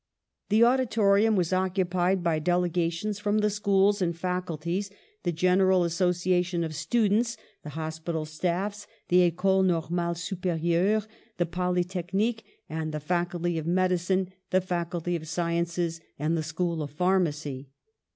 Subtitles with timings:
[0.49, 4.89] The auditorium was occupied by delegations from the schools and faculties,
[5.21, 11.03] the General As sociation of Students, the hospital staffs, the Ecole Normale Superieure,
[11.37, 16.89] the Polytechnique, the Faculty of Medicine, the Faculty of Sci ences, and the School of
[16.89, 17.69] Pharmacy.